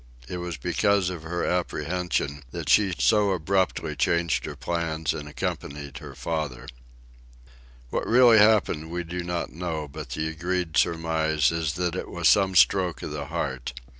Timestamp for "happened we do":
8.39-9.23